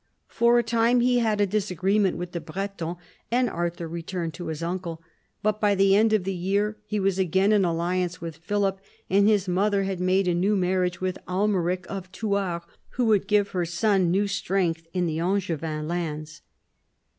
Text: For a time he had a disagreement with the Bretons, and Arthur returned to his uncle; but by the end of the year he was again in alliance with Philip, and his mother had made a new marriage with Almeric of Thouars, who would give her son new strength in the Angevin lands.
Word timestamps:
For 0.29 0.57
a 0.57 0.63
time 0.63 0.99
he 1.01 1.19
had 1.19 1.39
a 1.39 1.45
disagreement 1.45 2.17
with 2.17 2.31
the 2.31 2.41
Bretons, 2.41 2.97
and 3.31 3.47
Arthur 3.47 3.87
returned 3.87 4.33
to 4.33 4.47
his 4.47 4.63
uncle; 4.63 5.03
but 5.43 5.61
by 5.61 5.75
the 5.75 5.95
end 5.95 6.11
of 6.11 6.23
the 6.23 6.33
year 6.33 6.77
he 6.87 6.99
was 6.99 7.19
again 7.19 7.51
in 7.51 7.63
alliance 7.63 8.19
with 8.19 8.37
Philip, 8.37 8.79
and 9.11 9.27
his 9.27 9.47
mother 9.47 9.83
had 9.83 9.99
made 9.99 10.27
a 10.27 10.33
new 10.33 10.55
marriage 10.55 11.01
with 11.01 11.19
Almeric 11.27 11.85
of 11.85 12.11
Thouars, 12.11 12.63
who 12.93 13.05
would 13.05 13.27
give 13.27 13.49
her 13.49 13.63
son 13.63 14.09
new 14.09 14.25
strength 14.25 14.87
in 14.91 15.05
the 15.05 15.19
Angevin 15.19 15.87
lands. 15.87 16.41